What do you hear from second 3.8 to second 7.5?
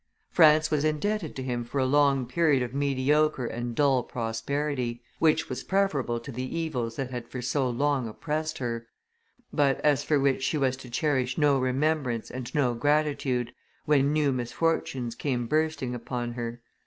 prosperity, which was preferable to the evils that had for